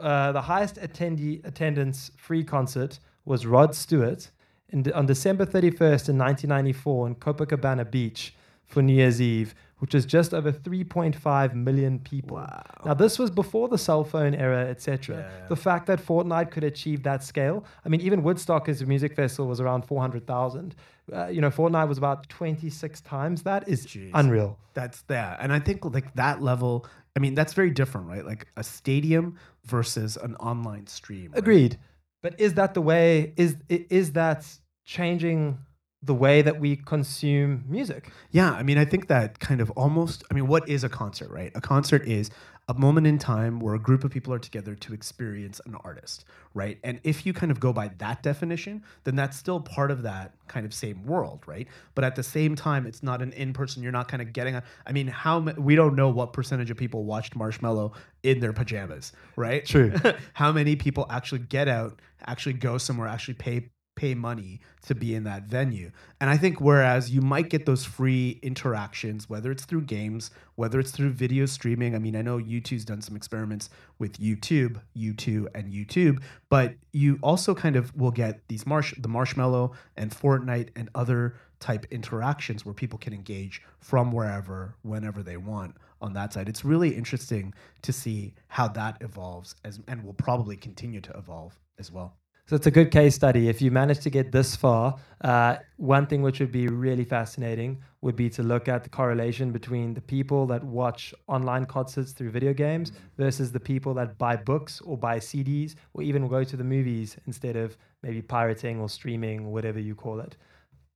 [0.00, 4.30] uh, the highest attendee attendance free concert was Rod Stewart
[4.68, 8.34] in, on December 31st in 1994 in Copacabana Beach
[8.66, 12.38] for New Year's Eve, which was just over 3.5 million people.
[12.38, 12.62] Wow.
[12.86, 15.16] Now this was before the cell phone era, etc.
[15.16, 15.48] Yeah.
[15.48, 19.14] The fact that Fortnite could achieve that scale, I mean, even Woodstock as a music
[19.14, 20.74] festival was around 400,000.
[21.12, 23.68] Uh, you know, Fortnite was about 26 times that.
[23.68, 24.10] Is Jeez.
[24.14, 24.58] unreal.
[24.74, 26.86] That's that, and I think like that level.
[27.14, 28.24] I mean, that's very different, right?
[28.24, 31.32] Like a stadium versus an online stream.
[31.32, 31.38] right?
[31.38, 31.78] Agreed.
[32.22, 33.34] But is that the way?
[33.36, 34.46] Is is that
[34.84, 35.58] changing
[36.02, 38.10] the way that we consume music?
[38.30, 40.24] Yeah, I mean, I think that kind of almost.
[40.30, 41.52] I mean, what is a concert, right?
[41.54, 42.30] A concert is
[42.68, 46.24] a moment in time where a group of people are together to experience an artist,
[46.54, 46.78] right?
[46.84, 50.34] And if you kind of go by that definition, then that's still part of that
[50.46, 51.66] kind of same world, right?
[51.94, 53.82] But at the same time, it's not an in-person.
[53.82, 54.60] You're not kind of getting.
[54.86, 58.52] I mean, how ma- we don't know what percentage of people watched Marshmello in their
[58.52, 59.64] pajamas, right?
[59.64, 59.92] True.
[60.34, 63.70] how many people actually get out, actually go somewhere, actually pay
[64.02, 65.92] pay money to be in that venue.
[66.20, 70.80] And I think whereas you might get those free interactions, whether it's through games, whether
[70.80, 71.94] it's through video streaming.
[71.94, 77.20] I mean, I know U2's done some experiments with YouTube, U2 and YouTube, but you
[77.22, 82.66] also kind of will get these marsh the Marshmello and Fortnite and other type interactions
[82.66, 86.48] where people can engage from wherever, whenever they want on that side.
[86.48, 91.56] It's really interesting to see how that evolves as and will probably continue to evolve
[91.78, 92.16] as well.
[92.46, 93.48] So it's a good case study.
[93.48, 97.80] If you manage to get this far, uh, one thing which would be really fascinating
[98.00, 102.30] would be to look at the correlation between the people that watch online concerts through
[102.30, 106.56] video games versus the people that buy books or buy CDs or even go to
[106.56, 110.36] the movies instead of maybe pirating or streaming, whatever you call it.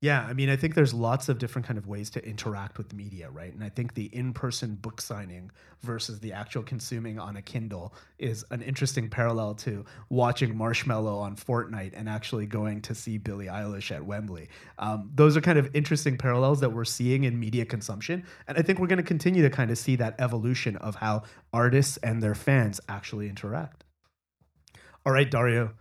[0.07, 2.95] Yeah, I mean, I think there's lots of different kind of ways to interact with
[2.95, 3.53] media, right?
[3.53, 5.51] And I think the in-person book signing
[5.83, 11.35] versus the actual consuming on a Kindle is an interesting parallel to watching Marshmello on
[11.35, 14.49] Fortnite and actually going to see Billie Eilish at Wembley.
[14.79, 18.63] Um, those are kind of interesting parallels that we're seeing in media consumption, and I
[18.63, 22.23] think we're going to continue to kind of see that evolution of how artists and
[22.23, 23.83] their fans actually interact.
[25.05, 25.73] All right, Dario.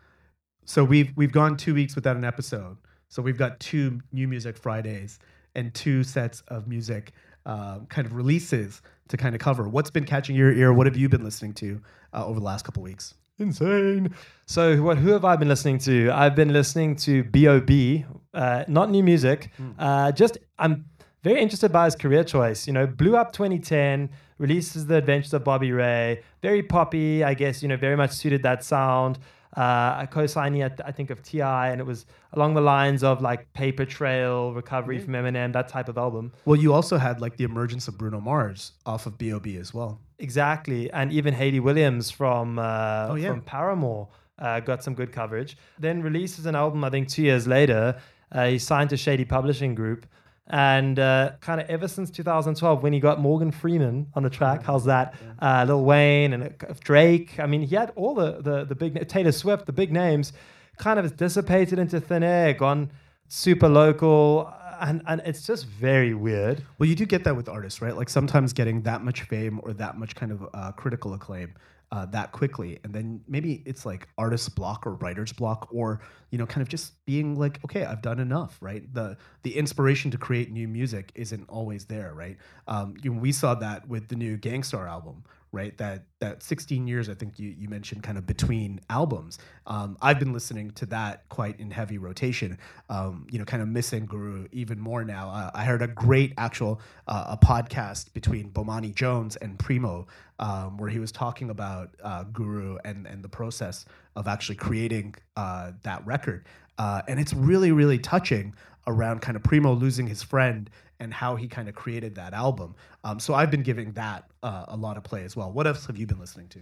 [0.66, 2.78] So we've we've gone two weeks without an episode.
[3.16, 5.20] So we've got two new music Fridays
[5.56, 7.14] and two sets of music
[7.46, 9.70] uh, kind of releases to kind of cover.
[9.70, 10.74] What's been catching your ear?
[10.74, 11.82] What have you been listening to
[12.14, 13.14] uh, over the last couple weeks?
[13.40, 14.14] Insane.
[14.48, 14.98] So, what?
[14.98, 16.12] Who have I been listening to?
[16.12, 18.04] I've been listening to B.O.B.
[18.34, 19.50] Uh, not new music.
[19.80, 20.84] Uh, just I'm
[21.24, 22.68] very interested by his career choice.
[22.68, 26.22] You know, blew up 2010, releases the Adventures of Bobby Ray.
[26.42, 27.62] Very poppy, I guess.
[27.62, 29.20] You know, very much suited that sound.
[29.56, 33.22] Uh, a co-signing, I, I think, of T.I., and it was along the lines of
[33.22, 36.34] like Paper Trail, Recovery from Eminem, that type of album.
[36.44, 39.56] Well, you also had like the emergence of Bruno Mars off of B.O.B.
[39.58, 40.00] as well.
[40.20, 43.30] Exactly, and even Hayley Williams from uh, Oh, yeah.
[43.30, 45.58] from Paramore uh, got some good coverage.
[45.80, 47.98] Then releases an album, I think, two years later.
[48.32, 50.06] Uh, he signed to Shady Publishing Group,
[50.48, 54.64] and uh, kind of ever since 2012, when he got Morgan Freeman on the track,
[54.64, 55.16] how's that?
[55.40, 57.40] Uh, Lil Wayne and uh, Drake.
[57.40, 60.34] I mean, he had all the the the big Taylor Swift, the big names,
[60.78, 62.92] kind of dissipated into thin air, gone
[63.28, 64.54] super local.
[64.78, 66.62] And, and it's just very weird.
[66.78, 67.96] Well, you do get that with artists, right?
[67.96, 71.54] Like sometimes getting that much fame or that much kind of uh, critical acclaim
[71.96, 76.38] uh, that quickly, and then maybe it's like artist block or writer's block, or you
[76.38, 78.84] know, kind of just being like, okay, I've done enough, right?
[78.94, 82.36] The the inspiration to create new music isn't always there, right?
[82.68, 85.24] Um, you know, we saw that with the new Gang Starr album,
[85.56, 85.76] right?
[85.78, 89.40] That that 16 years, I think you you mentioned, kind of between albums.
[89.66, 92.60] Um, I've been listening to that quite in heavy rotation.
[92.90, 95.30] Um, you know, kind of missing Guru even more now.
[95.30, 100.06] Uh, I heard a great actual uh, a podcast between Bomani Jones and Primo,
[100.40, 105.16] um, where he was talking about uh, Guru and and the process of actually creating
[105.38, 106.46] uh, that record.
[106.78, 108.54] Uh, and it's really really touching
[108.88, 112.76] around kind of Primo losing his friend and how he kind of created that album.
[113.04, 115.52] Um, so I've been giving that uh, a lot of play as well.
[115.52, 116.62] What else have you been listening to?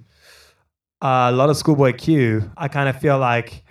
[1.03, 2.49] uh, a lot of Schoolboy Q.
[2.57, 3.63] I kind of feel like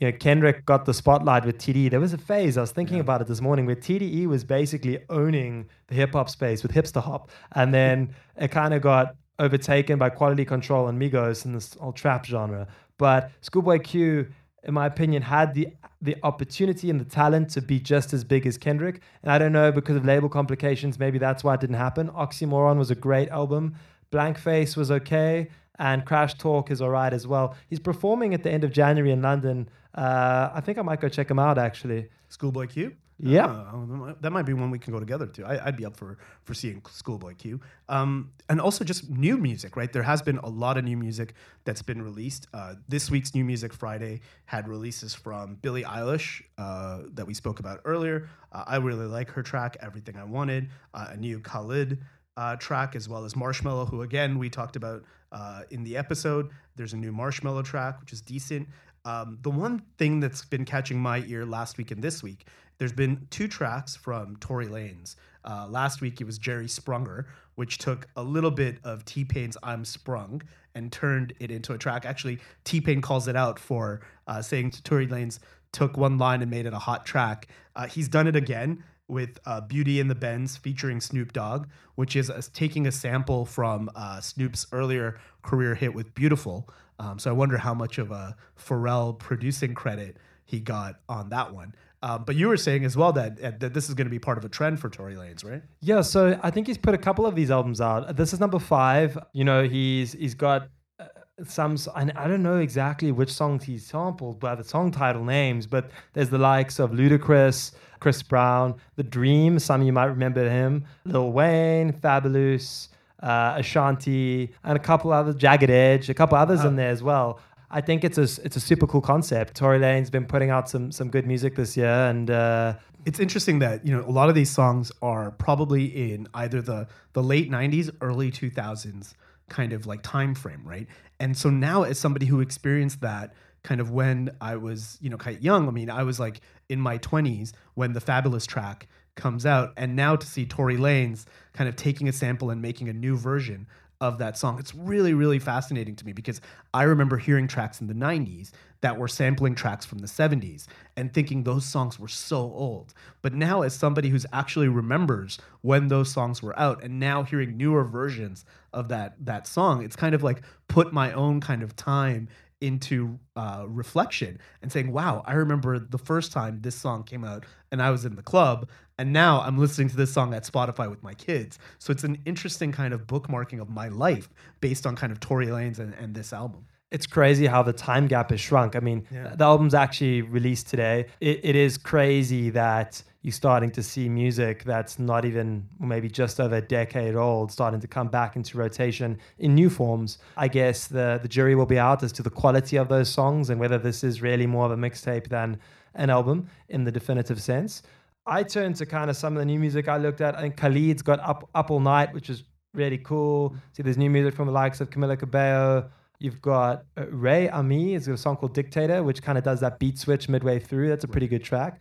[0.00, 1.90] you know Kendrick got the spotlight with TDE.
[1.90, 4.98] There was a phase I was thinking about it this morning where TDE was basically
[5.08, 9.96] owning the hip hop space with hipster hop, and then it kind of got overtaken
[9.96, 12.66] by Quality Control and Migos in this whole trap genre.
[12.98, 14.26] But Schoolboy Q,
[14.64, 15.68] in my opinion, had the
[16.00, 19.00] the opportunity and the talent to be just as big as Kendrick.
[19.22, 22.08] And I don't know because of label complications, maybe that's why it didn't happen.
[22.08, 23.76] Oxymoron was a great album.
[24.10, 25.48] Blank Face was okay
[25.78, 27.54] and Crash Talk is all right as well.
[27.70, 29.68] He's performing at the end of January in London.
[29.94, 32.08] Uh, I think I might go check him out actually.
[32.28, 32.96] Schoolboy Q.
[33.24, 33.46] Yeah.
[33.72, 35.46] Oh, that might be one we can go together to.
[35.46, 37.60] I, I'd be up for for seeing Schoolboy Q.
[37.88, 39.92] Um, and also just new music, right?
[39.92, 42.48] There has been a lot of new music that's been released.
[42.52, 47.60] Uh, this week's New Music Friday had releases from Billie Eilish uh, that we spoke
[47.60, 48.28] about earlier.
[48.50, 50.70] Uh, I really like her track, Everything I Wanted.
[50.92, 52.00] Uh, a new Khalid
[52.36, 56.50] uh, track, as well as Marshmello, who again we talked about uh, in the episode.
[56.74, 58.66] There's a new Marshmello track, which is decent.
[59.04, 62.46] Um, the one thing that's been catching my ear last week and this week,
[62.82, 65.14] there's been two tracks from Tory Lanez.
[65.44, 69.56] Uh, last week it was Jerry Sprunger, which took a little bit of T Pain's
[69.62, 70.42] "I'm Sprung"
[70.74, 72.04] and turned it into a track.
[72.04, 75.38] Actually, T Pain calls it out for uh, saying to Tory Lanez
[75.70, 77.46] took one line and made it a hot track.
[77.76, 82.16] Uh, he's done it again with uh, Beauty and the Benz featuring Snoop Dogg, which
[82.16, 86.68] is taking a sample from uh, Snoop's earlier career hit with Beautiful.
[86.98, 91.54] Um, so I wonder how much of a Pharrell producing credit he got on that
[91.54, 91.76] one.
[92.02, 94.18] Um, but you were saying as well that, uh, that this is going to be
[94.18, 95.62] part of a trend for Tory Lanez, right?
[95.80, 98.16] Yeah, so I think he's put a couple of these albums out.
[98.16, 99.16] This is number five.
[99.32, 101.06] You know, he's he's got uh,
[101.44, 105.66] some, and I don't know exactly which songs he sampled by the song title names,
[105.68, 109.60] but there's the likes of Ludacris, Chris Brown, The Dream.
[109.60, 110.84] Some of you might remember him.
[111.04, 112.88] Lil Wayne, Fabolous,
[113.22, 117.38] uh, Ashanti, and a couple other Jagged Edge, a couple others in there as well.
[117.74, 119.56] I think it's a it's a super cool concept.
[119.56, 123.58] Tory Lane's been putting out some some good music this year, and uh, it's interesting
[123.60, 127.50] that you know a lot of these songs are probably in either the the late
[127.50, 129.14] 90s early 2000s
[129.48, 130.86] kind of like time frame right
[131.20, 135.18] and so now as somebody who experienced that kind of when i was you know
[135.18, 139.44] quite young i mean i was like in my 20s when the fabolous track comes
[139.44, 142.92] out and now to see tory lanez kind of taking a sample and making a
[142.92, 143.66] new version
[144.02, 144.58] of that song.
[144.58, 146.40] It's really, really fascinating to me because
[146.74, 148.50] I remember hearing tracks in the 90s
[148.80, 150.66] that were sampling tracks from the 70s
[150.96, 152.94] and thinking those songs were so old.
[153.22, 157.56] But now, as somebody who's actually remembers when those songs were out and now hearing
[157.56, 161.76] newer versions of that, that song, it's kind of like put my own kind of
[161.76, 162.28] time
[162.62, 167.44] into uh, reflection and saying, wow, I remember the first time this song came out
[167.70, 168.68] and I was in the club.
[168.98, 171.58] And now I'm listening to this song at Spotify with my kids.
[171.78, 174.28] So it's an interesting kind of bookmarking of my life
[174.60, 176.66] based on kind of Tory Lanez and, and this album.
[176.92, 178.76] it's crazy how the time gap has shrunk.
[178.76, 179.34] I mean, Yeah.
[179.34, 181.06] the album's actually released today.
[181.20, 186.40] It, it is crazy that you're starting to see music that's not even maybe just
[186.40, 190.18] over a decade old starting to come back into rotation in new forms.
[190.36, 193.48] I guess the, the jury will be out as to the quality of those songs
[193.48, 195.60] and whether this is really more of a mixtape than
[195.94, 197.82] an album in the definitive sense.
[198.26, 200.36] I turned to kind of some of the new music I looked at.
[200.36, 202.42] I think Khalid's got Up, Up All Night, which is
[202.74, 203.54] really cool.
[203.72, 205.90] See, there's new music from the likes of Camila Cabello.
[206.18, 209.80] You've got uh, Ray Ami, it's a song called Dictator, which kind of does that
[209.80, 210.88] beat switch midway through.
[210.88, 211.80] That's a pretty good track.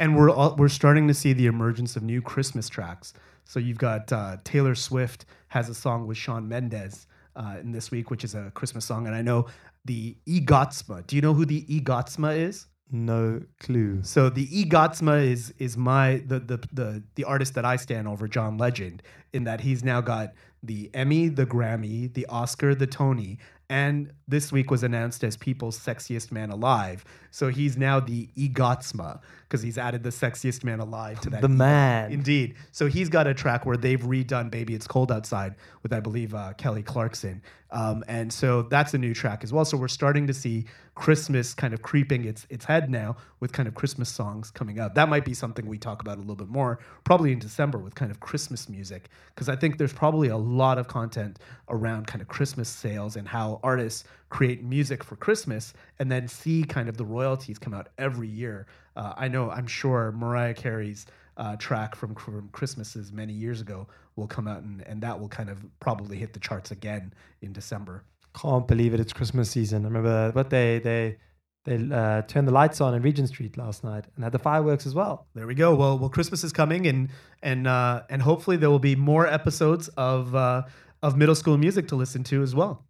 [0.00, 3.12] And we're all, we're starting to see the emergence of new Christmas tracks.
[3.44, 7.90] So you've got uh, Taylor Swift has a song with Shawn Mendes uh, in this
[7.90, 9.06] week, which is a Christmas song.
[9.06, 9.46] And I know
[9.84, 11.06] the EGOTSMA.
[11.06, 12.66] Do you know who the EGOTSMA is?
[12.90, 14.02] No clue.
[14.02, 18.26] So the EGOTSMA is is my the the the the artist that I stand over,
[18.26, 19.02] John Legend,
[19.34, 20.32] in that he's now got
[20.62, 23.38] the Emmy, the Grammy, the Oscar, the Tony,
[23.70, 27.04] and this week was announced as People's Sexiest Man Alive.
[27.30, 31.42] So he's now the EGOTSMA because he's added the Sexiest Man Alive to that.
[31.42, 32.10] The man.
[32.10, 32.54] Indeed.
[32.72, 36.34] So he's got a track where they've redone Baby It's Cold Outside with, I believe,
[36.34, 37.42] uh, Kelly Clarkson.
[37.70, 39.64] Um, and so that's a new track as well.
[39.64, 40.64] So we're starting to see
[40.94, 44.94] Christmas kind of creeping its, its head now with kind of Christmas songs coming out.
[44.94, 47.94] That might be something we talk about a little bit more, probably in December with
[47.94, 51.38] kind of Christmas music, because I think there's probably a lot of content
[51.68, 56.64] around kind of Christmas sales and how artists create music for Christmas and then see
[56.64, 58.66] kind of the royalties come out every year.
[58.96, 61.06] Uh, I know, I'm sure Mariah Carey's
[61.38, 63.86] uh, track from, from Christmases many years ago
[64.16, 67.52] will come out, and, and that will kind of probably hit the charts again in
[67.52, 68.04] December.
[68.34, 69.00] Can't believe it!
[69.00, 69.84] It's Christmas season.
[69.84, 71.16] I remember what they they
[71.64, 74.86] they uh, turned the lights on in Regent Street last night and had the fireworks
[74.86, 75.26] as well.
[75.34, 75.74] There we go.
[75.74, 77.08] Well, well, Christmas is coming, and
[77.42, 80.62] and uh, and hopefully there will be more episodes of uh,
[81.02, 82.84] of middle school music to listen to as well.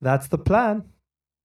[0.00, 0.84] That's the plan.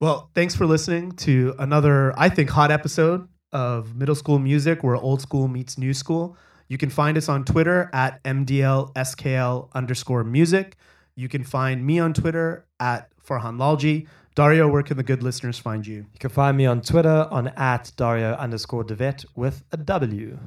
[0.01, 4.97] Well, thanks for listening to another, I think, hot episode of Middle School Music, where
[4.97, 6.35] old school meets new school.
[6.67, 10.75] You can find us on Twitter at MDLSKL underscore music.
[11.15, 14.07] You can find me on Twitter at Farhan Lalji.
[14.35, 15.95] Dario, where can the good listeners find you?
[15.95, 20.37] You can find me on Twitter on at Dario underscore Devet with a W.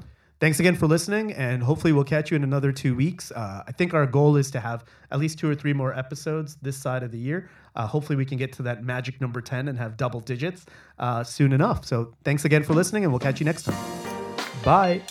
[0.40, 3.32] Thanks again for listening, and hopefully we'll catch you in another two weeks.
[3.32, 6.56] Uh, I think our goal is to have at least two or three more episodes
[6.62, 7.50] this side of the year.
[7.74, 10.64] Uh, hopefully we can get to that magic number 10 and have double digits
[11.00, 11.84] uh, soon enough.
[11.84, 14.36] So thanks again for listening, and we'll catch you next time.
[14.64, 15.02] Bye.